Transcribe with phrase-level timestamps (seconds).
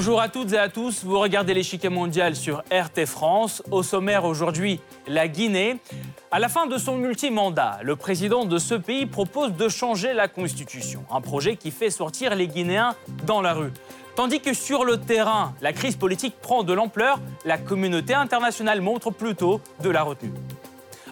[0.00, 3.62] Bonjour à toutes et à tous, vous regardez l'échiquier mondial sur RT France.
[3.70, 5.76] Au sommaire aujourd'hui, la Guinée.
[6.30, 10.26] À la fin de son multi-mandat, le président de ce pays propose de changer la
[10.26, 12.94] constitution, un projet qui fait sortir les Guinéens
[13.26, 13.74] dans la rue.
[14.16, 19.10] Tandis que sur le terrain, la crise politique prend de l'ampleur, la communauté internationale montre
[19.10, 20.32] plutôt de la retenue.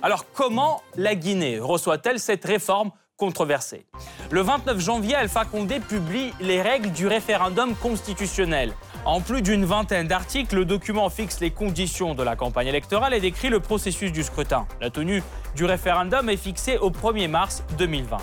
[0.01, 3.85] Alors comment la Guinée reçoit-elle cette réforme controversée
[4.31, 8.73] Le 29 janvier, Alpha Condé publie les règles du référendum constitutionnel.
[9.05, 13.21] En plus d'une vingtaine d'articles, le document fixe les conditions de la campagne électorale et
[13.21, 14.67] décrit le processus du scrutin.
[14.81, 15.23] La tenue
[15.57, 18.17] du référendum est fixée au 1er mars 2020.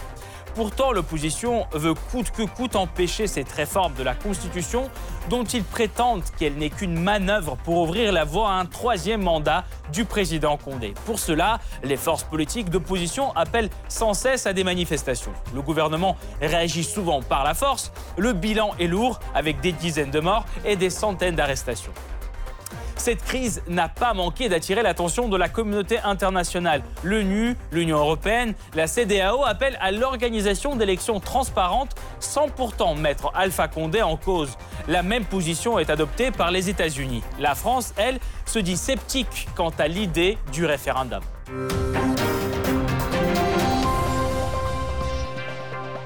[0.56, 4.90] Pourtant, l'opposition veut coûte que coûte empêcher cette réforme de la Constitution
[5.30, 9.66] dont ils prétendent qu'elle n'est qu'une manœuvre pour ouvrir la voie à un troisième mandat
[9.92, 10.94] du président Condé.
[11.06, 15.34] Pour cela, les forces politiques d'opposition appellent sans cesse à des manifestations.
[15.54, 17.92] Le gouvernement réagit souvent par la force.
[18.18, 21.92] Le bilan est lourd avec des dizaines de morts et des centaines d'arrestations.
[23.06, 26.82] Cette crise n'a pas manqué d'attirer l'attention de la communauté internationale.
[27.04, 34.02] L'ONU, l'Union européenne, la CDAO appellent à l'organisation d'élections transparentes sans pourtant mettre Alpha Condé
[34.02, 34.58] en cause.
[34.88, 37.22] La même position est adoptée par les États-Unis.
[37.40, 41.22] La France, elle, se dit sceptique quant à l'idée du référendum.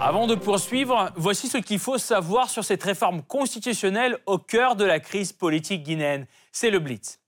[0.09, 4.83] Avant de poursuivre, voici ce qu'il faut savoir sur cette réforme constitutionnelle au cœur de
[4.83, 6.25] la crise politique guinéenne.
[6.51, 7.19] C'est le Blitz.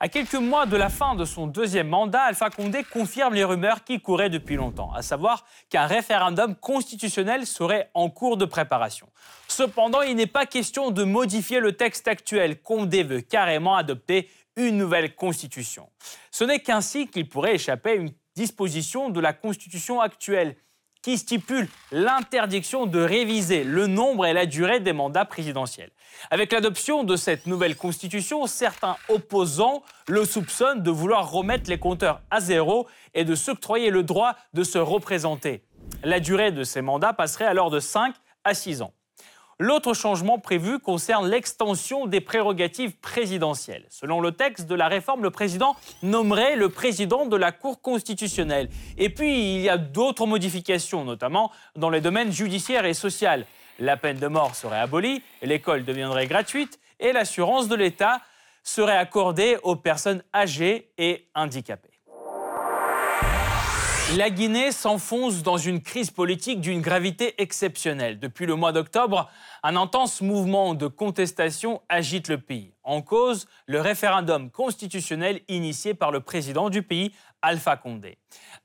[0.00, 3.84] À quelques mois de la fin de son deuxième mandat, Alpha Condé confirme les rumeurs
[3.84, 9.06] qui couraient depuis longtemps, à savoir qu'un référendum constitutionnel serait en cours de préparation.
[9.46, 12.60] Cependant, il n'est pas question de modifier le texte actuel.
[12.62, 15.88] Condé veut carrément adopter une nouvelle constitution.
[16.32, 20.56] Ce n'est qu'ainsi qu'il pourrait échapper à une disposition de la constitution actuelle
[21.04, 25.90] qui stipule l'interdiction de réviser le nombre et la durée des mandats présidentiels.
[26.30, 32.22] Avec l'adoption de cette nouvelle constitution, certains opposants le soupçonnent de vouloir remettre les compteurs
[32.30, 35.62] à zéro et de s'octroyer le droit de se représenter.
[36.04, 38.94] La durée de ces mandats passerait alors de 5 à 6 ans.
[39.58, 43.86] L'autre changement prévu concerne l'extension des prérogatives présidentielles.
[43.88, 48.68] Selon le texte de la réforme, le président nommerait le président de la Cour constitutionnelle.
[48.98, 53.46] Et puis, il y a d'autres modifications, notamment dans les domaines judiciaires et social.
[53.78, 58.20] La peine de mort serait abolie, l'école deviendrait gratuite et l'assurance de l'État
[58.62, 61.93] serait accordée aux personnes âgées et handicapées.
[64.12, 68.20] La Guinée s'enfonce dans une crise politique d'une gravité exceptionnelle.
[68.20, 69.30] Depuis le mois d'octobre,
[69.62, 72.74] un intense mouvement de contestation agite le pays.
[72.84, 78.18] En cause, le référendum constitutionnel initié par le président du pays, Alpha Condé.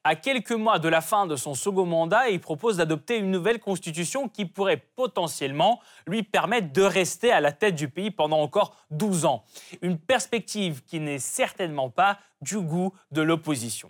[0.03, 3.59] À quelques mois de la fin de son second mandat, il propose d'adopter une nouvelle
[3.59, 8.75] constitution qui pourrait potentiellement lui permettre de rester à la tête du pays pendant encore
[8.91, 9.45] 12 ans.
[9.81, 13.89] Une perspective qui n'est certainement pas du goût de l'opposition.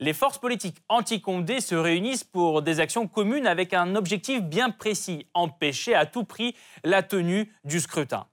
[0.00, 5.26] Les forces politiques anti-Condé se réunissent pour des actions communes avec un objectif bien précis,
[5.34, 8.26] empêcher à tout prix la tenue du scrutin.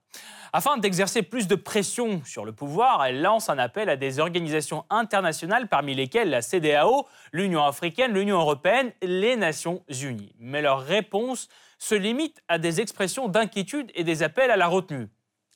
[0.54, 4.84] Afin d'exercer plus de pression sur le pouvoir, elle lance un appel à des organisations
[4.90, 10.34] internationales parmi lesquelles la CDAO, l'Union africaine, l'Union européenne, les Nations unies.
[10.38, 11.48] Mais leur réponse
[11.78, 15.08] se limite à des expressions d'inquiétude et des appels à la retenue.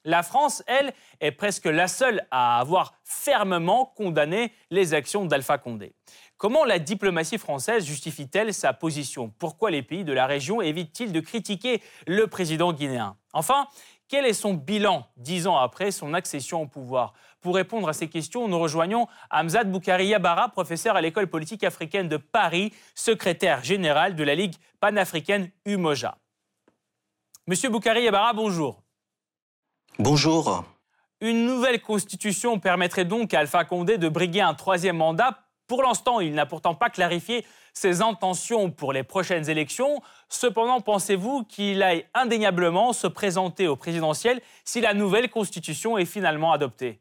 [0.07, 5.95] La France, elle, est presque la seule à avoir fermement condamné les actions d'Alpha Condé.
[6.37, 9.35] Comment la diplomatie française justifie-t-elle sa position?
[9.41, 13.17] Pourquoi les pays de la région évitent-ils de critiquer le président guinéen?
[13.33, 13.67] Enfin,
[14.07, 17.15] quel est son bilan dix ans après son accession au pouvoir?
[17.41, 22.09] Pour répondre à ces questions, nous rejoignons Hamzat Boukari Yabara, professeur à l'école politique africaine
[22.09, 26.17] de Paris, secrétaire général de la Ligue panafricaine UMOJA.
[27.49, 28.86] Monsieur Boukari Yabara, bonjour.
[29.99, 30.63] Bonjour.
[31.23, 35.39] Une nouvelle constitution permettrait donc à Alpha Condé de briguer un troisième mandat.
[35.69, 40.03] Pour l'instant, il n'a pourtant pas clarifié ses intentions pour les prochaines élections.
[40.29, 46.53] Cependant, pensez-vous qu'il aille indéniablement se présenter au présidentiel si la nouvelle constitution est finalement
[46.53, 47.01] adoptée?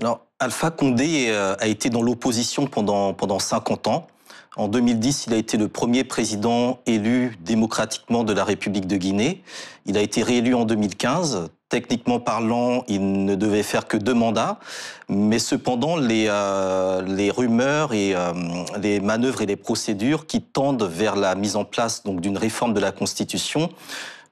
[0.00, 4.08] Alors, Alpha Condé euh, a été dans l'opposition pendant, pendant 50 ans.
[4.56, 9.44] En 2010, il a été le premier président élu démocratiquement de la République de Guinée.
[9.86, 11.50] Il a été réélu en 2015.
[11.70, 14.58] Techniquement parlant, il ne devait faire que deux mandats,
[15.08, 18.32] mais cependant, les, euh, les rumeurs et euh,
[18.82, 22.80] les manœuvres et les procédures qui tendent vers la mise en place d'une réforme de
[22.80, 23.70] la Constitution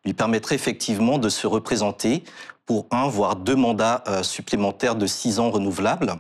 [0.05, 2.25] lui permettraient effectivement de se représenter
[2.67, 6.15] pour un, voire deux mandats euh, supplémentaires de six ans renouvelables.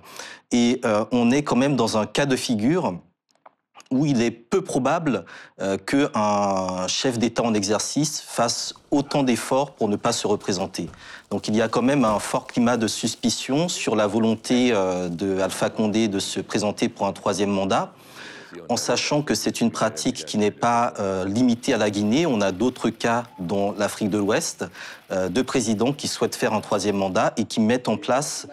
[0.52, 0.80] Et
[1.12, 2.94] on est quand même dans un cas de figure
[3.90, 5.24] où il est peu probable
[5.60, 10.90] euh, qu'un chef d'État en exercice fasse autant d'efforts pour ne pas se représenter.
[11.30, 15.08] Donc il y a quand même un fort climat de suspicion sur la volonté euh,
[15.08, 17.92] de Alpha Condé de se présenter pour un troisième mandat
[18.68, 22.26] en sachant que c'est une pratique qui n'est pas euh, limitée à la Guinée.
[22.26, 24.64] On a d'autres cas dans l'Afrique de l'Ouest
[25.10, 28.46] euh, de présidents qui souhaitent faire un troisième mandat et qui mettent en place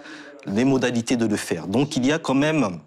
[0.46, 1.68] les modalités de le faire.
[1.68, 2.80] Donc il y a quand même,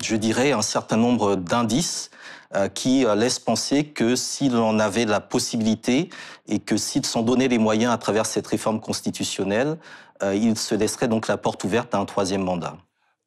[0.00, 2.10] je dirais, un certain nombre d'indices
[2.54, 6.10] euh, qui laissent penser que s'il en avait la possibilité
[6.48, 9.78] et que s'il s'en donnait les moyens à travers cette réforme constitutionnelle,
[10.32, 12.78] il se laisserait donc la porte ouverte à un troisième mandat.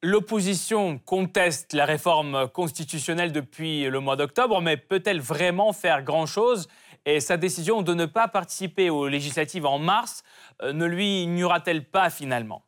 [0.02, 6.68] L'opposition conteste la réforme constitutionnelle depuis le mois d'octobre, mais peut-elle vraiment faire grand-chose?
[7.04, 10.22] Et sa décision de ne pas participer aux législatives en mars
[10.62, 12.62] euh, ne lui ignorera-t-elle pas finalement?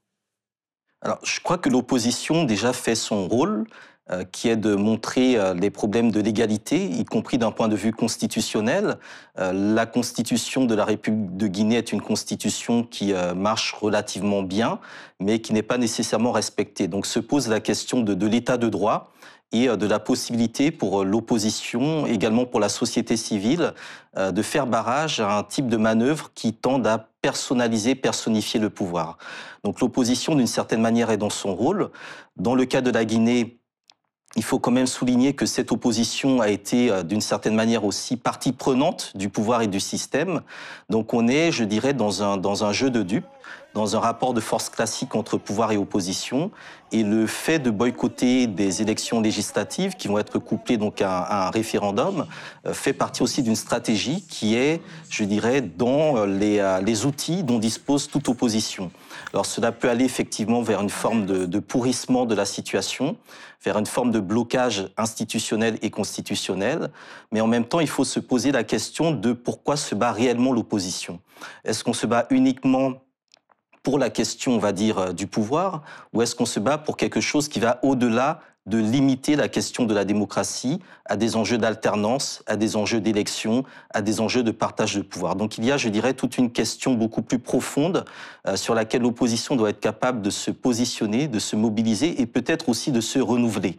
[1.02, 3.64] Alors, je crois que l'opposition déjà fait son rôle.
[4.11, 7.76] Euh, qui est de montrer euh, les problèmes de l'égalité, y compris d'un point de
[7.76, 8.99] vue constitutionnel.
[9.38, 14.81] Euh, la constitution de la République de Guinée est une constitution qui marche relativement bien,
[15.20, 16.88] mais qui n'est pas nécessairement respectée.
[16.88, 19.12] Donc se pose la question de, de l'état de droit
[19.52, 23.75] et de la possibilité pour l'opposition, également pour la société civile,
[24.17, 29.19] de faire barrage à un type de manœuvre qui tende à personnaliser, personnifier le pouvoir.
[29.65, 31.91] Donc l'opposition, d'une certaine manière, est dans son rôle.
[32.37, 33.61] Dans le cas de la Guinée,
[34.37, 38.17] il faut quand même souligner que cette opposition a été euh, d'une certaine manière aussi
[38.17, 40.43] partie prenante du pouvoir et du système.
[40.89, 43.27] Donc on est, je dirais, dans un, dans un jeu de dupes,
[43.75, 46.51] dans un rapport de force classique entre pouvoir et opposition.
[46.93, 51.51] Et le fait de boycotter des élections législatives qui vont être couplées donc à, un
[51.51, 52.27] référendum
[52.67, 57.59] euh, fait partie aussi d'une stratégie qui est, je dirais, dans euh, les, outils dont
[57.59, 58.91] dispose toute opposition.
[59.33, 63.17] Alors cela peut aller effectivement vers une forme de pourrissement de la situation,
[63.63, 66.91] vers une forme de blocage institutionnel et constitutionnel,
[67.31, 70.53] mais en même temps, il faut se poser la question de pourquoi se bat réellement
[70.53, 71.21] l'opposition.
[71.65, 72.95] Est-ce qu'on se bat uniquement
[73.82, 75.82] pour la question, on va dire, du pouvoir,
[76.12, 79.85] ou est-ce qu'on se bat pour quelque chose qui va au-delà de limiter la question
[79.85, 84.50] de la démocratie à des enjeux d'alternance, à des enjeux d'élection, à des enjeux de
[84.50, 85.35] partage de pouvoir?
[85.35, 88.05] Donc il y a, je dirais, toute une question beaucoup plus profonde
[88.47, 92.69] euh, sur laquelle l'opposition doit être capable de se positionner, de se mobiliser et peut-être
[92.69, 93.76] aussi de se renouveler.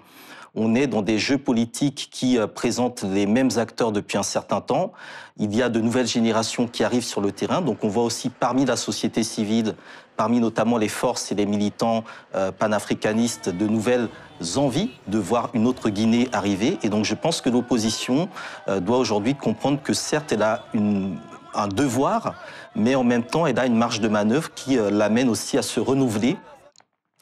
[0.53, 4.59] On est dans des jeux politiques qui euh, présentent les mêmes acteurs depuis un certain
[4.59, 4.91] temps.
[5.37, 7.61] Il y a de nouvelles générations qui arrivent sur le terrain.
[7.61, 9.75] Donc on voit aussi parmi la société civile,
[10.17, 12.03] parmi notamment les forces et les militants
[12.35, 14.09] euh, panafricanistes, de nouvelles
[14.57, 16.77] envies de voir une autre Guinée arriver.
[16.83, 18.27] Et donc je pense que l'opposition
[18.67, 20.65] euh, doit aujourd'hui comprendre que certes, elle a
[21.53, 22.35] un devoir,
[22.75, 25.79] mais en même temps, elle a une marge de manœuvre qui l'amène aussi à se
[25.79, 26.37] renouveler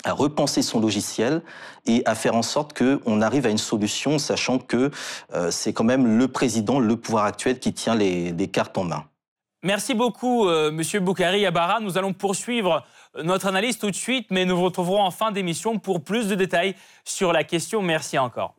[0.05, 1.41] à repenser son logiciel
[1.85, 4.91] et à faire en sorte qu'on arrive à une solution, sachant que
[5.33, 9.05] euh, c'est quand même le président, le pouvoir actuel qui tient les, cartes en main.
[9.61, 11.81] Merci beaucoup, euh, Monsieur Boukari Abara.
[11.81, 12.85] Nous allons poursuivre
[13.21, 16.35] notre analyse tout de suite, mais nous vous retrouverons en fin d'émission pour plus de
[16.35, 17.81] détails sur la question.
[17.81, 18.55] Merci encore.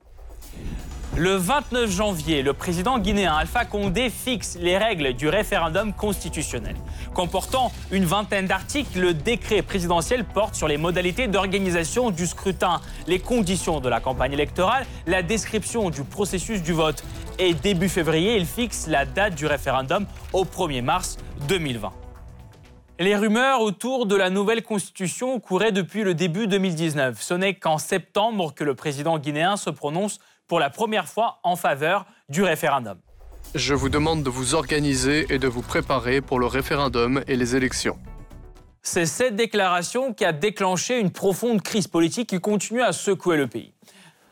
[1.16, 6.76] Le 29 janvier, le président guinéen Alpha Condé fixe les règles du référendum constitutionnel.
[7.14, 13.18] Comportant une vingtaine d'articles, le décret présidentiel porte sur les modalités d'organisation du scrutin, les
[13.18, 17.02] conditions de la campagne électorale, la description du processus du vote.
[17.40, 21.90] Et début février, il fixe la date du référendum au 1er mars 2020.
[23.00, 27.20] Les rumeurs autour de la nouvelle constitution couraient depuis le début 2019.
[27.20, 31.54] Ce n'est qu'en septembre que le président guinéen se prononce pour la première fois en
[31.54, 32.98] faveur du référendum.
[33.54, 37.54] Je vous demande de vous organiser et de vous préparer pour le référendum et les
[37.54, 37.96] élections.
[38.82, 43.46] C'est cette déclaration qui a déclenché une profonde crise politique qui continue à secouer le
[43.46, 43.72] pays.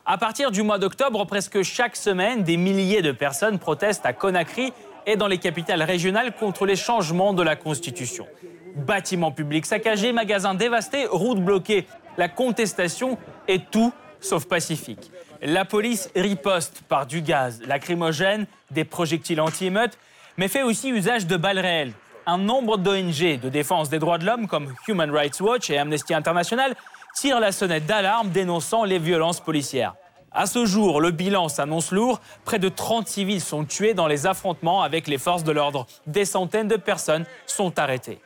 [0.05, 4.73] À partir du mois d'octobre, presque chaque semaine, des milliers de personnes protestent à Conakry
[5.07, 8.27] et dans les capitales régionales contre les changements de la Constitution.
[8.75, 15.13] Bâtiments publics saccagés, magasins dévastés, routes bloquées, la contestation est tout sauf pacifique.
[15.43, 19.97] La police riposte par du gaz lacrymogène, des projectiles anti-émeutes,
[20.37, 21.93] mais fait aussi usage de balles réelles.
[22.27, 26.13] Un nombre d'ONG de défense des droits de l'homme comme Human Rights Watch et Amnesty
[26.13, 26.75] International
[27.15, 29.95] tirent la sonnette d'alarme dénonçant les violences policières.
[30.33, 32.21] À ce jour, le bilan s'annonce lourd.
[32.45, 35.87] Près de 30 civils sont tués dans les affrontements avec les forces de l'ordre.
[36.07, 38.21] Des centaines de personnes sont arrêtées.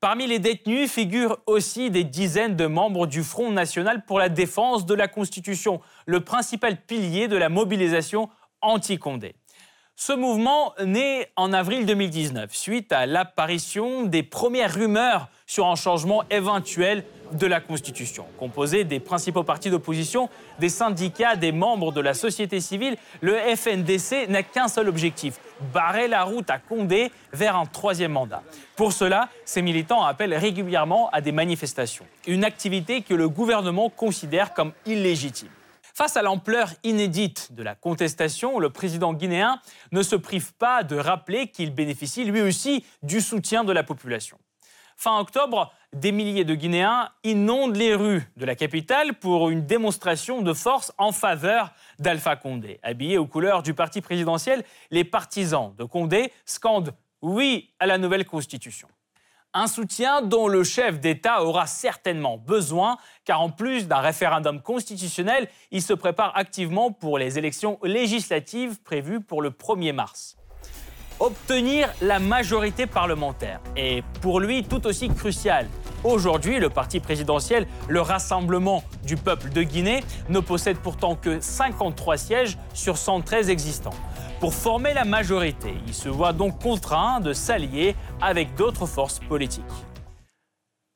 [0.00, 4.84] Parmi les détenus figurent aussi des dizaines de membres du Front national pour la défense
[4.84, 8.28] de la Constitution, le principal pilier de la mobilisation
[8.60, 9.34] anti-Condé.
[9.94, 16.24] Ce mouvement naît en avril 2019, suite à l'apparition des premières rumeurs sur un changement
[16.28, 18.26] éventuel de la Constitution.
[18.38, 24.28] Composé des principaux partis d'opposition, des syndicats, des membres de la société civile, le FNDC
[24.28, 25.38] n'a qu'un seul objectif,
[25.72, 28.42] barrer la route à Condé vers un troisième mandat.
[28.76, 34.52] Pour cela, ces militants appellent régulièrement à des manifestations, une activité que le gouvernement considère
[34.52, 35.48] comme illégitime.
[35.94, 39.60] Face à l'ampleur inédite de la contestation, le président guinéen
[39.92, 44.36] ne se prive pas de rappeler qu'il bénéficie lui aussi du soutien de la population.
[44.98, 50.40] Fin octobre, des milliers de Guinéens inondent les rues de la capitale pour une démonstration
[50.40, 52.80] de force en faveur d'Alpha Condé.
[52.82, 58.24] Habillés aux couleurs du parti présidentiel, les partisans de Condé scandent oui à la nouvelle
[58.24, 58.88] constitution.
[59.52, 65.48] Un soutien dont le chef d'État aura certainement besoin, car en plus d'un référendum constitutionnel,
[65.70, 70.36] il se prépare activement pour les élections législatives prévues pour le 1er mars.
[71.18, 75.66] Obtenir la majorité parlementaire est pour lui tout aussi crucial.
[76.04, 82.18] Aujourd'hui, le parti présidentiel, le Rassemblement du peuple de Guinée, ne possède pourtant que 53
[82.18, 83.94] sièges sur 113 existants.
[84.40, 89.64] Pour former la majorité, il se voit donc contraint de s'allier avec d'autres forces politiques.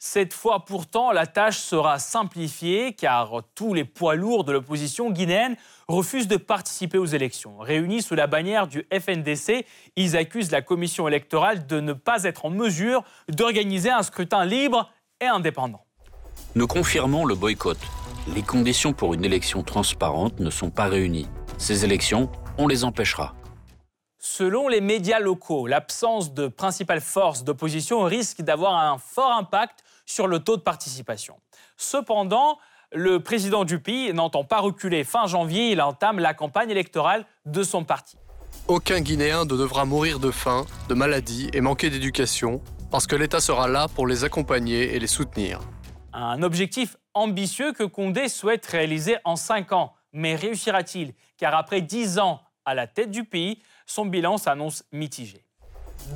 [0.02, 5.56] Cette fois pourtant, la tâche sera simplifiée car tous les poids lourds de l'opposition guinéenne
[5.90, 7.58] refusent de participer aux élections.
[7.58, 9.66] Réunis sous la bannière du FNDC,
[9.96, 14.90] ils accusent la commission électorale de ne pas être en mesure d'organiser un scrutin libre
[15.20, 15.84] et indépendant.
[16.54, 17.78] Nous confirmons le boycott.
[18.34, 21.28] Les conditions pour une élection transparente ne sont pas réunies.
[21.58, 23.34] Ces élections, on les empêchera.
[24.18, 30.26] Selon les médias locaux, l'absence de principales forces d'opposition risque d'avoir un fort impact sur
[30.26, 31.36] le taux de participation.
[31.76, 32.58] Cependant,
[32.92, 35.04] le président du pays n'entend pas reculer.
[35.04, 38.16] Fin janvier, il entame la campagne électorale de son parti.
[38.68, 43.40] Aucun Guinéen ne devra mourir de faim, de maladie et manquer d'éducation, parce que l'État
[43.40, 45.60] sera là pour les accompagner et les soutenir.
[46.12, 49.94] Un objectif ambitieux que Condé souhaite réaliser en cinq ans.
[50.12, 51.14] Mais réussira-t-il?
[51.36, 55.44] Car après dix ans à la tête du pays, son bilan s'annonce mitigé.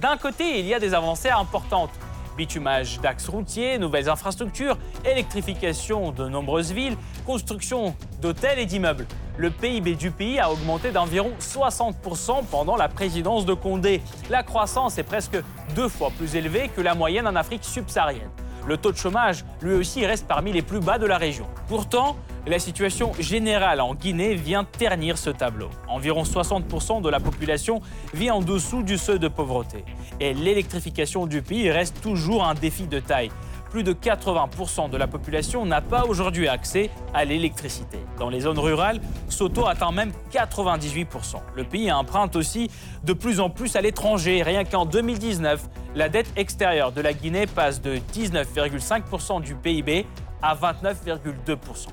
[0.01, 1.91] D'un côté, il y a des avancées importantes
[2.37, 9.07] bitumage d'axes routiers, nouvelles infrastructures, électrification de nombreuses villes, construction d'hôtels et d'immeubles.
[9.37, 14.01] Le PIB du pays a augmenté d'environ 60% pendant la présidence de Condé.
[14.31, 15.37] La croissance est presque
[15.75, 18.31] deux fois plus élevée que la moyenne en Afrique subsaharienne.
[18.67, 21.47] Le taux de chômage, lui aussi, reste parmi les plus bas de la région.
[21.69, 22.17] Pourtant,
[22.47, 25.69] la situation générale en Guinée vient ternir ce tableau.
[25.87, 27.83] Environ 60% de la population
[28.15, 29.85] vit en dessous du seuil de pauvreté.
[30.21, 33.31] Et l'électrification du pays reste toujours un défi de taille.
[33.75, 37.99] Plus de 80% de la population n'a pas aujourd'hui accès à l'électricité.
[38.21, 41.41] Dans les zones rurales, ce taux atteint même 98%.
[41.57, 42.71] Le pays emprunte aussi
[43.03, 44.45] de plus en plus à l'étranger.
[44.45, 50.07] Rien qu'en 2019, la dette extérieure de la Guinée passe de 19,5% du PIB
[50.41, 51.89] à 29,2%.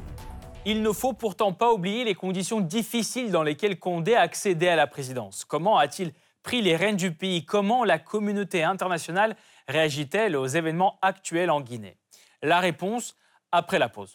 [0.67, 4.75] Il ne faut pourtant pas oublier les conditions difficiles dans lesquelles Condé a accédé à
[4.75, 5.45] la présidence.
[5.45, 7.43] Comment a-t-il pris les rênes du pays?
[7.43, 9.35] Comment la communauté internationale
[9.67, 11.97] réagit-elle aux événements actuels en Guinée?
[12.41, 13.15] La réponse
[13.51, 14.11] après la pause.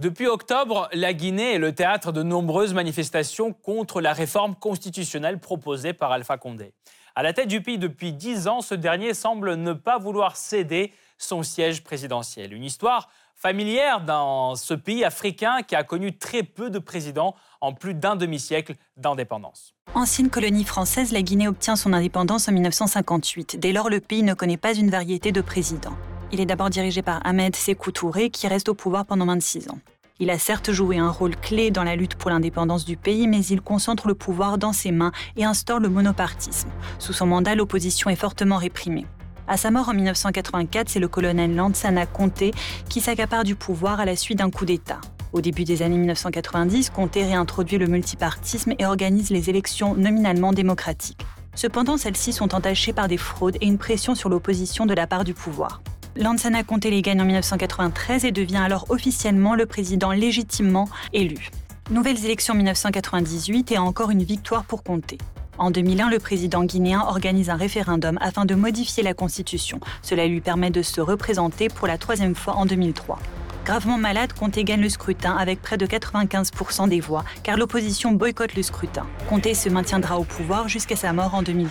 [0.00, 5.94] Depuis octobre, la Guinée est le théâtre de nombreuses manifestations contre la réforme constitutionnelle proposée
[5.94, 6.74] par Alpha Condé.
[7.14, 10.92] À la tête du pays depuis dix ans, ce dernier semble ne pas vouloir céder
[11.16, 12.52] son siège présidentiel.
[12.52, 17.34] Une histoire familière dans ce pays africain qui a connu très peu de présidents
[17.64, 19.74] en plus d'un demi-siècle d'indépendance.
[19.94, 23.58] Ancienne colonie française, la Guinée obtient son indépendance en 1958.
[23.58, 25.96] Dès lors, le pays ne connaît pas une variété de présidents.
[26.30, 29.78] Il est d'abord dirigé par Ahmed Sékou Touré, qui reste au pouvoir pendant 26 ans.
[30.20, 33.44] Il a certes joué un rôle clé dans la lutte pour l'indépendance du pays, mais
[33.46, 36.68] il concentre le pouvoir dans ses mains et instaure le monopartisme.
[36.98, 39.06] Sous son mandat, l'opposition est fortement réprimée.
[39.46, 42.52] À sa mort en 1984, c'est le colonel Lansana Conté
[42.88, 45.00] qui s'accapare du pouvoir à la suite d'un coup d'État.
[45.34, 51.26] Au début des années 1990, Conté réintroduit le multipartisme et organise les élections nominalement démocratiques.
[51.54, 55.24] Cependant, celles-ci sont entachées par des fraudes et une pression sur l'opposition de la part
[55.24, 55.82] du pouvoir.
[56.16, 61.50] Lansana Conté les gagne en 1993 et devient alors officiellement le président légitimement élu.
[61.90, 65.18] Nouvelles élections en 1998 et encore une victoire pour Conté.
[65.58, 69.78] En 2001, le président guinéen organise un référendum afin de modifier la constitution.
[70.02, 73.18] Cela lui permet de se représenter pour la troisième fois en 2003.
[73.64, 78.56] Gravement malade, Conté gagne le scrutin avec près de 95% des voix, car l'opposition boycotte
[78.56, 79.06] le scrutin.
[79.28, 81.70] Conté se maintiendra au pouvoir jusqu'à sa mort en 2008.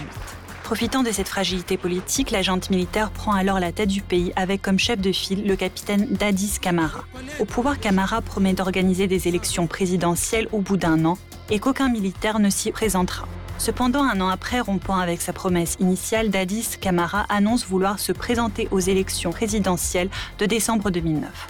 [0.63, 4.61] Profitant de cette fragilité politique, la junte militaire prend alors la tête du pays avec
[4.61, 7.03] comme chef de file le capitaine Dadis Camara.
[7.39, 11.17] Au pouvoir, Camara promet d'organiser des élections présidentielles au bout d'un an
[11.51, 13.27] et qu'aucun militaire ne s'y présentera.
[13.63, 18.67] Cependant, un an après, rompant avec sa promesse initiale, Dadis Camara annonce vouloir se présenter
[18.71, 21.47] aux élections présidentielles de décembre 2009.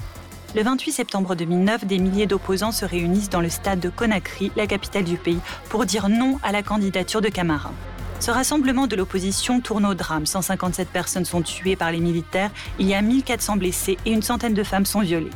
[0.55, 4.67] Le 28 septembre 2009, des milliers d'opposants se réunissent dans le stade de Conakry, la
[4.67, 5.39] capitale du pays,
[5.70, 7.72] pour dire non à la candidature de Camara.
[8.20, 10.27] Ce rassemblement de l'opposition tourne au drame.
[10.27, 14.53] 157 personnes sont tuées par les militaires, il y a 1400 blessés et une centaine
[14.53, 15.32] de femmes sont violées.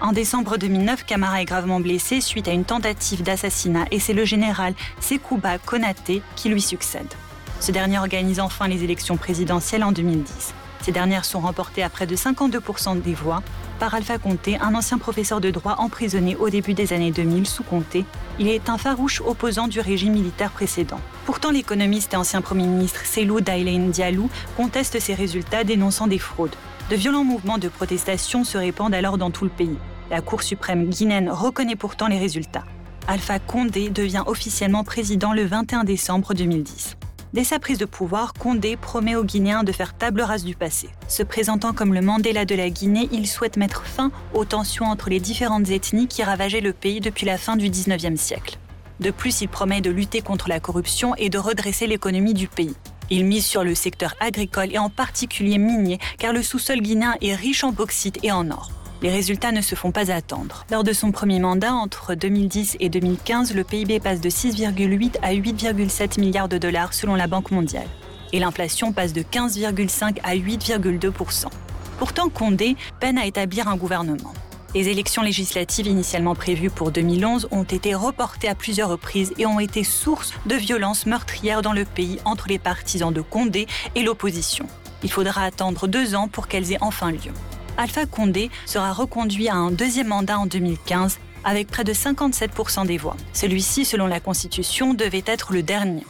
[0.00, 4.24] En décembre 2009, Camara est gravement blessé suite à une tentative d'assassinat et c'est le
[4.24, 7.12] général Sekouba Konaté qui lui succède.
[7.58, 10.54] Ce dernier organise enfin les élections présidentielles en 2010.
[10.82, 13.42] Ces dernières sont remportées à près de 52% des voix
[13.80, 17.64] par Alpha Conté, un ancien professeur de droit emprisonné au début des années 2000 sous
[17.64, 18.04] Conté.
[18.38, 21.00] Il est un farouche opposant du régime militaire précédent.
[21.26, 26.54] Pourtant, l'économiste et ancien Premier ministre Selou Dailen Diallo conteste ces résultats dénonçant des fraudes.
[26.90, 29.76] De violents mouvements de protestation se répandent alors dans tout le pays.
[30.10, 32.64] La Cour suprême guinéenne reconnaît pourtant les résultats.
[33.06, 36.96] Alpha Condé devient officiellement président le 21 décembre 2010.
[37.34, 40.88] Dès sa prise de pouvoir, Condé promet aux Guinéens de faire table rase du passé.
[41.08, 45.10] Se présentant comme le Mandela de la Guinée, il souhaite mettre fin aux tensions entre
[45.10, 48.56] les différentes ethnies qui ravageaient le pays depuis la fin du 19e siècle.
[49.00, 52.74] De plus, il promet de lutter contre la corruption et de redresser l'économie du pays.
[53.10, 57.34] Il mise sur le secteur agricole et en particulier minier, car le sous-sol guinéen est
[57.34, 58.70] riche en bauxite et en or.
[59.00, 60.66] Les résultats ne se font pas attendre.
[60.70, 65.32] Lors de son premier mandat, entre 2010 et 2015, le PIB passe de 6,8 à
[65.32, 67.86] 8,7 milliards de dollars selon la Banque mondiale.
[68.32, 71.46] Et l'inflation passe de 15,5 à 8,2%
[71.98, 74.32] Pourtant, Condé peine à établir un gouvernement.
[74.74, 79.60] Les élections législatives initialement prévues pour 2011 ont été reportées à plusieurs reprises et ont
[79.60, 84.66] été source de violences meurtrières dans le pays entre les partisans de Condé et l'opposition.
[85.02, 87.32] Il faudra attendre deux ans pour qu'elles aient enfin lieu.
[87.78, 92.98] Alpha Condé sera reconduit à un deuxième mandat en 2015 avec près de 57% des
[92.98, 93.16] voix.
[93.32, 96.04] Celui-ci, selon la Constitution, devait être le dernier.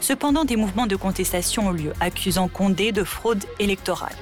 [0.00, 4.16] Cependant, des mouvements de contestation ont lieu, accusant Condé de fraude électorale.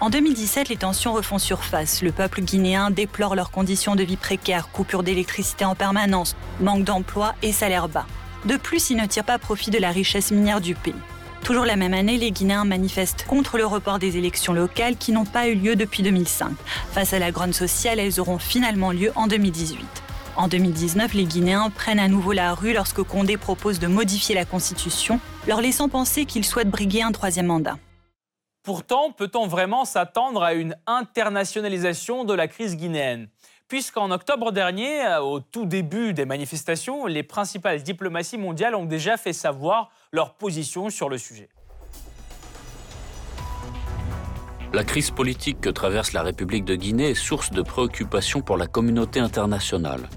[0.00, 2.02] En 2017, les tensions refont surface.
[2.02, 7.34] Le peuple guinéen déplore leurs conditions de vie précaires, coupure d'électricité en permanence, manque d'emploi
[7.42, 8.06] et salaire bas.
[8.44, 10.94] De plus, ils ne tirent pas profit de la richesse minière du pays.
[11.42, 15.24] Toujours la même année, les Guinéens manifestent contre le report des élections locales qui n'ont
[15.24, 16.52] pas eu lieu depuis 2005.
[16.92, 19.84] Face à la grogne sociale, elles auront finalement lieu en 2018.
[20.36, 24.44] En 2019, les Guinéens prennent à nouveau la rue lorsque Condé propose de modifier la
[24.44, 27.78] Constitution, leur laissant penser qu'il souhaite briguer un troisième mandat.
[28.62, 33.28] Pourtant, peut-on vraiment s'attendre à une internationalisation de la crise guinéenne?
[33.68, 39.16] Puisqu'en octobre dernier, euh, au tout début des manifestations, les principales diplomaties mondiales ont déjà
[39.16, 41.50] fait savoir leur position sur le sujet.
[44.72, 48.66] La crise politique que traverse la République de Guinée est source de préoccupation pour la
[48.66, 50.08] communauté internationale.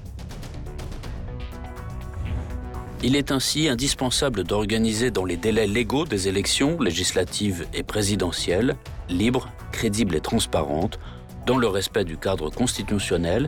[3.03, 8.75] Il est ainsi indispensable d'organiser dans les délais légaux des élections législatives et présidentielles,
[9.09, 10.99] libres, crédibles et transparentes,
[11.47, 13.47] dans le respect du cadre constitutionnel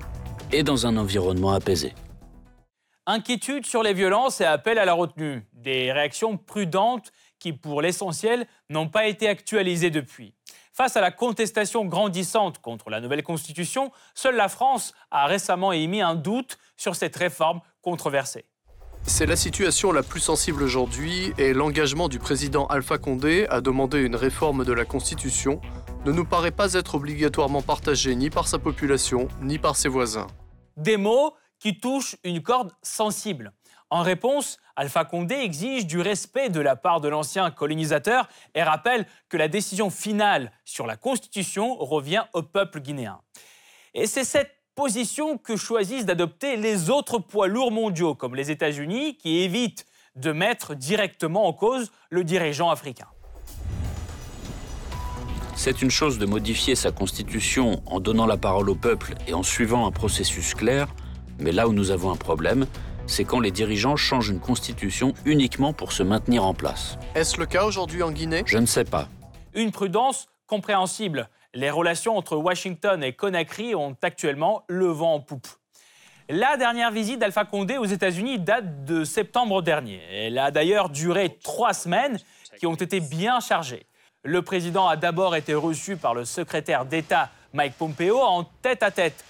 [0.51, 1.93] et dans un environnement apaisé.
[3.05, 5.45] Inquiétude sur les violences et appel à la retenue.
[5.53, 10.33] Des réactions prudentes qui, pour l'essentiel, n'ont pas été actualisées depuis.
[10.73, 16.01] Face à la contestation grandissante contre la nouvelle Constitution, seule la France a récemment émis
[16.01, 18.45] un doute sur cette réforme controversée.
[19.05, 23.99] C'est la situation la plus sensible aujourd'hui et l'engagement du président Alpha Condé à demander
[23.99, 25.59] une réforme de la Constitution
[26.05, 30.27] ne nous paraît pas être obligatoirement partagé ni par sa population ni par ses voisins.
[30.77, 33.51] Des mots qui touchent une corde sensible.
[33.89, 39.05] En réponse, Alpha Condé exige du respect de la part de l'ancien colonisateur et rappelle
[39.27, 43.19] que la décision finale sur la Constitution revient au peuple guinéen.
[43.93, 49.17] Et c'est cette position que choisissent d'adopter les autres poids lourds mondiaux, comme les États-Unis,
[49.17, 53.07] qui évitent de mettre directement en cause le dirigeant africain.
[55.55, 59.43] C'est une chose de modifier sa constitution en donnant la parole au peuple et en
[59.43, 60.87] suivant un processus clair,
[61.39, 62.65] mais là où nous avons un problème,
[63.05, 66.97] c'est quand les dirigeants changent une constitution uniquement pour se maintenir en place.
[67.15, 68.43] Est-ce le cas aujourd'hui en Guinée?
[68.45, 69.07] Je ne sais pas.
[69.53, 71.29] Une prudence compréhensible.
[71.55, 75.47] Les relations entre Washington et Conakry ont actuellement le vent en poupe.
[76.27, 80.01] La dernière visite d'Alpha Condé aux États-Unis date de septembre dernier.
[80.11, 82.17] Elle a d'ailleurs duré trois semaines
[82.57, 83.85] qui ont été bien chargées.
[84.23, 88.89] Le président a d'abord été reçu par le secrétaire d'État Mike Pompeo en tête à
[88.89, 89.23] tête.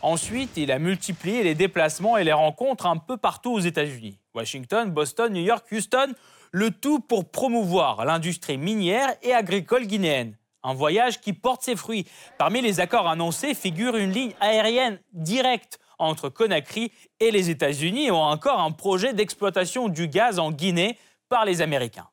[0.00, 4.18] Ensuite, il a multiplié les déplacements et les rencontres un peu partout aux États-Unis.
[4.34, 6.14] Washington, Boston, New York, Houston,
[6.50, 10.37] le tout pour promouvoir l'industrie minière et agricole guinéenne.
[10.62, 12.06] Un voyage qui porte ses fruits.
[12.36, 18.16] Parmi les accords annoncés figure une ligne aérienne directe entre Conakry et les États-Unis ou
[18.16, 22.08] encore un projet d'exploitation du gaz en Guinée par les Américains.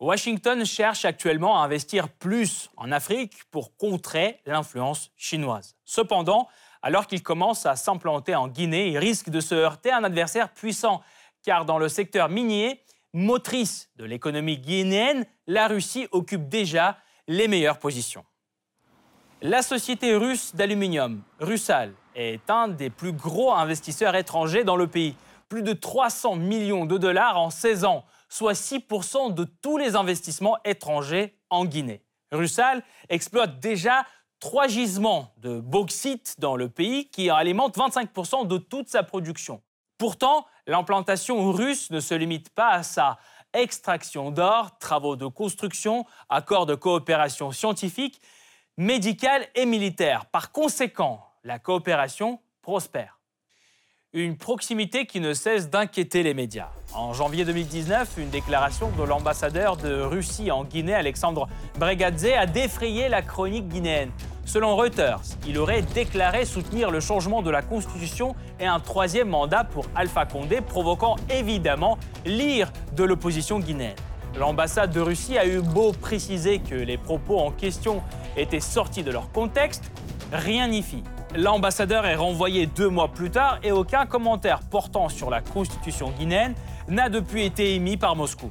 [0.00, 5.76] Washington cherche actuellement à investir plus en Afrique pour contrer l'influence chinoise.
[5.84, 6.48] Cependant,
[6.80, 10.54] alors qu'il commence à s'implanter en Guinée, il risque de se heurter à un adversaire
[10.54, 11.02] puissant,
[11.42, 16.96] car dans le secteur minier, motrice de l'économie guinéenne, la Russie occupe déjà
[17.30, 18.24] les meilleures positions.
[19.40, 25.14] La société russe d'aluminium, Russal, est un des plus gros investisseurs étrangers dans le pays.
[25.48, 30.58] Plus de 300 millions de dollars en 16 ans, soit 6% de tous les investissements
[30.64, 32.02] étrangers en Guinée.
[32.32, 34.04] Russal exploite déjà
[34.40, 39.62] trois gisements de bauxite dans le pays qui alimentent 25% de toute sa production.
[39.98, 43.18] Pourtant, l'implantation russe ne se limite pas à ça.
[43.52, 48.20] Extraction d'or, travaux de construction, accords de coopération scientifique,
[48.76, 50.26] médicale et militaire.
[50.26, 53.20] Par conséquent, la coopération prospère
[54.12, 56.68] une proximité qui ne cesse d'inquiéter les médias.
[56.94, 63.08] En janvier 2019, une déclaration de l'ambassadeur de Russie en Guinée, Alexandre Bregadze, a défrayé
[63.08, 64.10] la chronique guinéenne.
[64.52, 69.62] Selon Reuters, il aurait déclaré soutenir le changement de la Constitution et un troisième mandat
[69.62, 73.94] pour Alpha Condé, provoquant évidemment l'ire de l'opposition guinéenne.
[74.36, 78.02] L'ambassade de Russie a eu beau préciser que les propos en question
[78.36, 79.92] étaient sortis de leur contexte,
[80.32, 81.04] rien n'y fit.
[81.36, 86.56] L'ambassadeur est renvoyé deux mois plus tard et aucun commentaire portant sur la constitution guinéenne
[86.88, 88.50] n'a depuis été émis par Moscou.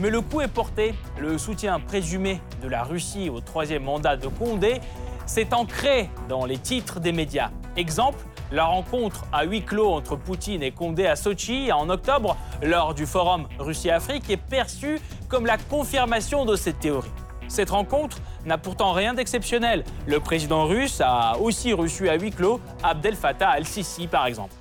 [0.00, 0.94] Mais le coup est porté.
[1.18, 4.80] Le soutien présumé de la Russie au troisième mandat de Condé
[5.26, 7.50] s'est ancré dans les titres des médias.
[7.76, 8.18] Exemple,
[8.52, 13.06] la rencontre à huis clos entre Poutine et Condé à Sochi en octobre, lors du
[13.06, 17.10] forum Russie-Afrique, est perçue comme la confirmation de cette théorie.
[17.48, 19.84] Cette rencontre n'a pourtant rien d'exceptionnel.
[20.06, 24.54] Le président russe a aussi reçu à huis clos Abdel Fattah al-Sisi, par exemple.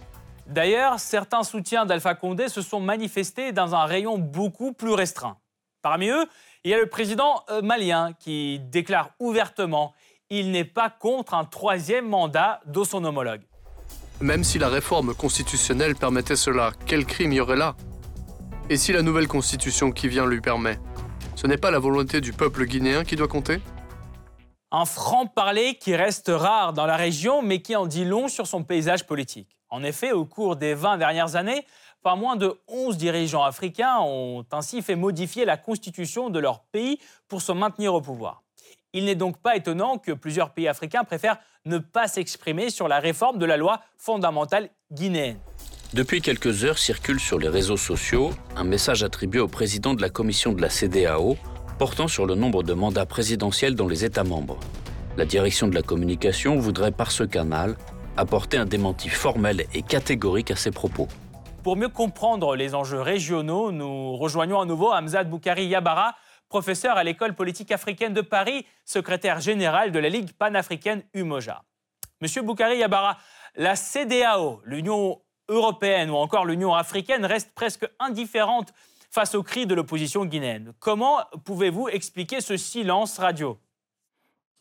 [0.48, 5.38] D'ailleurs, certains soutiens d'Alpha Condé se sont manifestés dans un rayon beaucoup plus restreint.
[5.82, 6.26] Parmi eux,
[6.64, 9.94] il y a le président euh, malien qui déclare ouvertement
[10.40, 13.42] il n'est pas contre un troisième mandat de son homologue.
[14.20, 17.76] Même si la réforme constitutionnelle permettait cela, quel crime y aurait là?
[18.70, 20.80] Et si la nouvelle constitution qui vient lui permet
[21.36, 23.60] ce n'est pas la volonté du peuple guinéen qui doit compter?
[24.72, 28.64] Un franc-parler qui reste rare dans la région, mais qui en dit long sur son
[28.64, 29.58] paysage politique.
[29.70, 31.66] En effet, au cours des 20 dernières années,
[32.02, 37.00] pas moins de 11 dirigeants africains ont ainsi fait modifier la constitution de leur pays
[37.28, 38.43] pour se maintenir au pouvoir.
[38.96, 43.00] Il n'est donc pas étonnant que plusieurs pays africains préfèrent ne pas s'exprimer sur la
[43.00, 45.40] réforme de la loi fondamentale guinéenne.
[45.96, 50.10] Depuis quelques heures circule sur les réseaux sociaux un message attribué au président de la
[50.10, 51.38] commission de la CDAO
[51.80, 54.60] portant sur le nombre de mandats présidentiels dans les États membres.
[55.18, 57.76] La direction de la communication voudrait par ce canal
[58.16, 61.08] apporter un démenti formel et catégorique à ces propos.
[61.64, 66.14] Pour mieux comprendre les enjeux régionaux, nous rejoignons à nouveau Hamzad Boukari Yabara,
[66.54, 71.64] professeur à l'école politique africaine de Paris, secrétaire général de la Ligue panafricaine UMOJA.
[72.22, 73.18] Monsieur Boukari Yabara,
[73.56, 78.72] la CDAO, l'Union européenne ou encore l'Union africaine reste presque indifférente
[79.10, 80.74] face aux cris de l'opposition guinéenne.
[80.78, 83.58] Comment pouvez-vous expliquer ce silence radio?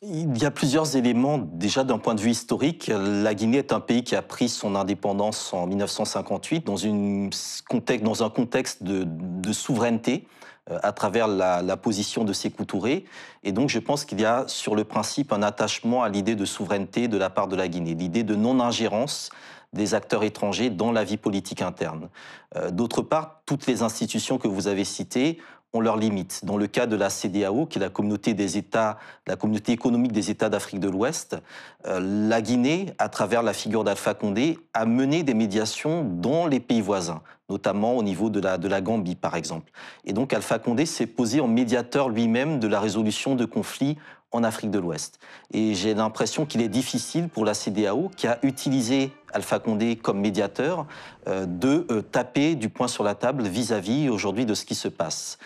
[0.00, 1.37] Il y a plusieurs éléments.
[1.37, 4.76] Déjà, d'un point de vue historique, la Guinée est un pays qui a pris son
[4.76, 6.76] indépendance en 1958 dans,
[8.02, 10.26] dans un contexte de, souveraineté
[10.70, 13.05] à travers la, la, position de Sékou Touré.
[13.42, 16.44] Et donc, je pense qu'il y a, sur le principe, un attachement à l'idée de
[16.44, 19.31] souveraineté de la part de la Guinée, l'idée de non-ingérence
[19.72, 22.09] des acteurs étrangers dans la vie politique interne.
[22.57, 25.38] Euh, d'autre part, toutes les institutions que vous avez citées
[25.80, 26.44] leurs limites.
[26.44, 30.12] Dans le cas de la CDAO, qui est la communauté des États, la communauté économique
[30.12, 31.37] des États d'Afrique de l'Ouest,
[31.87, 36.61] euh, la Guinée, à travers la figure d'Alpha Condé, a mené des médiations dans les
[36.61, 39.72] pays voisins, notamment au niveau de la, de la Gambie, par exemple.
[40.04, 43.96] Et donc Alpha Condé s'est posé en médiateur lui-même de la résolution de conflits
[44.32, 45.18] en Afrique de l'Ouest.
[45.52, 50.20] Et j'ai l'impression qu'il est difficile pour la CDAO, qui a utilisé Alpha Condé comme
[50.20, 50.86] médiateur,
[51.28, 54.88] euh, de euh, taper du poing sur la table vis-à-vis aujourd'hui de ce qui se
[54.88, 55.38] passe.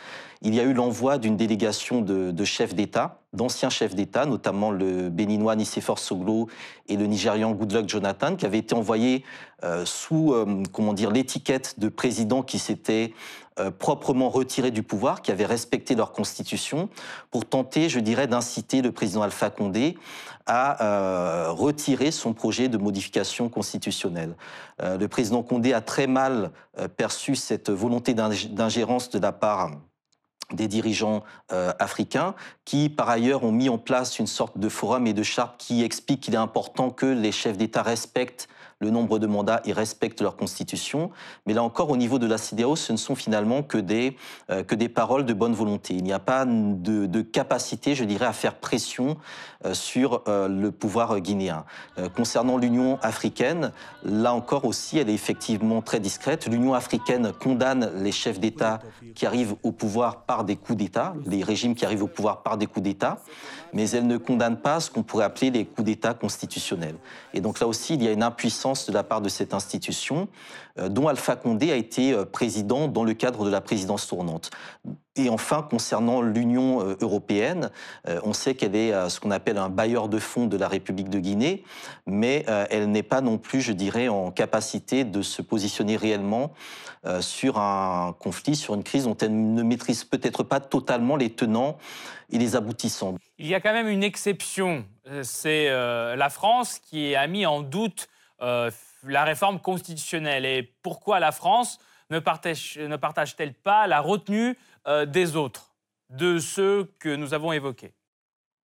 [0.43, 5.09] Il y a eu l'envoi d'une délégation de, chefs d'État, d'anciens chefs d'État, notamment le
[5.09, 6.49] béninois Nicéphore Soglo
[6.89, 9.25] et le nigérian Goodluck Jonathan, qui avaient été envoyés
[9.65, 10.35] euh, sous
[10.73, 13.15] comment dire l'étiquette de président qui s'était
[13.59, 16.91] euh, proprement retirés du pouvoir, qui avaient respecté leur constitution,
[17.31, 19.97] pour tenter, je dirais, d'inciter le président Alpha Condé
[20.45, 24.37] à euh, retirer son projet de modification constitutionnelle.
[24.83, 26.51] Euh, le président Condé a très mal
[26.99, 29.71] perçu cette volonté d'ingérence de la part
[30.53, 32.35] des dirigeants africains
[32.67, 35.83] qui, par ailleurs, ont mis en place une sorte de forum et de charte qui
[35.83, 38.49] explique qu'il est important que les chefs d'État respectent
[38.81, 41.11] le nombre de mandats et respectent leur constitution.
[41.47, 44.17] Mais là encore, au niveau de la CDAO, ce ne sont finalement que des,
[44.51, 45.95] euh, que des paroles de bonne volonté.
[45.95, 49.17] Il n'y a pas de, capacité, je dirais, à faire pression
[49.65, 51.65] euh, sur euh, le pouvoir guinéen.
[52.15, 53.73] concernant l'Union africaine,
[54.05, 56.47] là encore aussi, elle est effectivement très discrète.
[56.47, 58.81] L'Union africaine condamne les chefs d'État
[59.15, 62.59] qui arrivent au pouvoir par des coups d'État, les régimes qui arrivent au pouvoir par
[62.59, 63.19] des coups d'État,
[63.73, 66.97] mais elle ne condamne pas ce qu'on pourrait appeler les coups d'État constitutionnels.
[67.35, 70.29] Et donc là aussi, il y a une impuissance de la part de cette institution,
[70.79, 74.51] euh, dont Alpha Condé a été euh, président dans le cadre de la présidence tournante.
[75.17, 77.71] Et enfin, concernant l'Union euh, européenne,
[78.23, 81.19] on sait qu'elle est ce qu'on appelle un bailleur de fonds de la République de
[81.19, 81.65] Guinée,
[82.07, 86.53] mais elle n'est pas non plus, je dirais, en capacité de se positionner réellement
[87.21, 91.79] sur un conflit, sur une crise dont elle ne maîtrise peut-être pas totalement les tenants
[92.31, 93.17] et les aboutissants.
[93.39, 94.85] Il y a quand même une exception,
[95.23, 98.09] c'est la France qui a mis en doute
[98.41, 101.79] la réforme constitutionnelle et pourquoi la France?
[102.11, 105.75] Ne partage-t-elle pas la retenue euh, des autres,
[106.11, 107.93] de ceux que nous avons évoqués?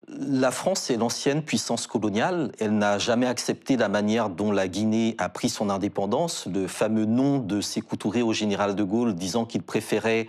[0.08, 2.52] La France est l'ancienne puissance coloniale.
[2.60, 6.48] Elle n'a jamais accepté la manière dont la Guinée a pris son indépendance.
[6.52, 10.28] Le fameux nom de Sékou au général de Gaulle disant qu'il préférait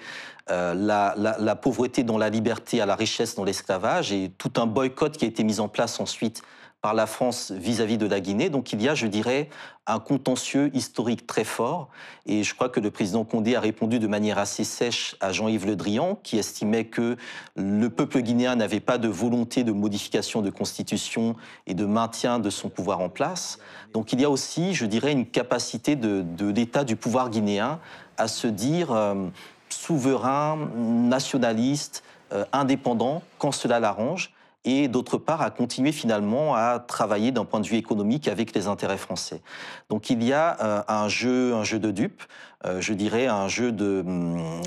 [0.50, 5.16] euh, la, pauvreté dans la liberté à la richesse dans l'esclavage et tout un boycott
[5.16, 6.42] qui a été mis en place ensuite
[6.82, 8.50] par la France vis-à-vis de la Guinée.
[8.50, 9.48] Donc il y a, je dirais,
[9.86, 11.88] un contentieux historique très fort.
[12.26, 15.64] Et je crois que le président Condé a répondu de manière assez sèche à Jean-Yves
[15.64, 17.16] Le Drian, qui estimait que
[17.54, 21.36] le peuple guinéen n'avait pas de volonté de modification de constitution
[21.68, 23.60] et de maintien de son pouvoir en place.
[23.94, 27.78] Donc il y a aussi, je dirais, une capacité de, l'État du pouvoir guinéen
[28.18, 29.28] à se dire euh,
[29.68, 34.32] souverain, nationaliste, euh, indépendant, quand cela l'arrange
[34.64, 38.66] et d'autre part à continuer finalement à travailler d'un point de vue économique avec les
[38.68, 39.42] intérêts français.
[39.88, 42.22] Donc il y a euh, un jeu, un jeu de dupes,
[42.64, 44.04] euh, je dirais un jeu de,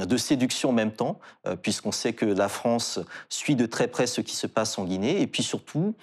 [0.03, 4.07] de séduction en même temps, euh, puisqu'on sait que la France suit de très près
[4.07, 5.95] ce qui se passe en Guinée, et puis surtout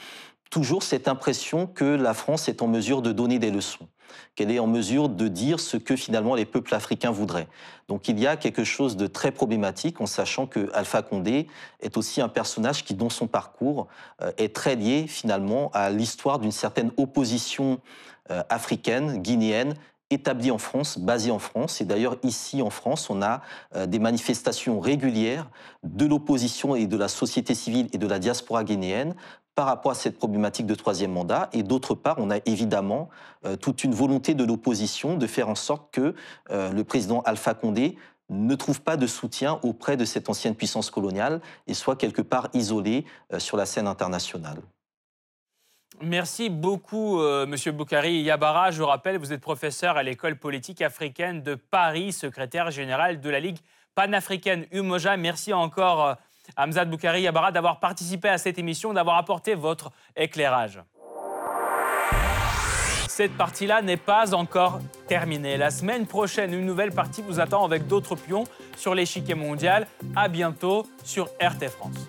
[0.50, 3.88] toujours cette impression que la France est en mesure de donner des leçons
[4.34, 7.48] qu'elle est en mesure de dire ce que finalement les peuples africains voudraient.
[7.88, 11.46] Donc il y a quelque chose de très problématique en sachant que Alpha Condé
[11.80, 13.88] est aussi un personnage qui, dans son parcours,
[14.22, 17.80] euh, est très lié finalement à l'histoire d'une certaine opposition
[18.30, 19.74] euh, africaine, guinéenne,
[20.14, 21.80] établie en France, basée en France.
[21.80, 23.40] Et d'ailleurs, ici en France, on a
[23.74, 25.50] euh, des manifestations régulières
[25.82, 29.14] de l'opposition et de la société civile et de la diaspora guinéenne
[29.54, 31.48] par rapport à cette problématique de troisième mandat.
[31.52, 33.10] Et d'autre part, on a évidemment
[33.44, 36.14] euh, toute une volonté de l'opposition de faire en sorte que
[36.50, 37.96] euh, le président Alpha Condé
[38.30, 42.48] ne trouve pas de soutien auprès de cette ancienne puissance coloniale et soit quelque part
[42.54, 44.58] isolé euh, sur la scène internationale.
[46.00, 48.72] Merci beaucoup, Monsieur Boukari Yabara.
[48.72, 53.38] Je rappelle, vous êtes professeur à l'école politique africaine de Paris, secrétaire général de la
[53.38, 53.58] Ligue
[53.94, 55.16] panafricaine Umoja.
[55.16, 56.16] Merci encore.
[56.56, 60.80] Hamzat Boukari Yabara, d'avoir participé à cette émission, d'avoir apporté votre éclairage.
[63.08, 65.58] Cette partie-là n'est pas encore terminée.
[65.58, 69.86] La semaine prochaine, une nouvelle partie vous attend avec d'autres pions sur l'échiquier mondial.
[70.16, 72.08] À bientôt sur RT France.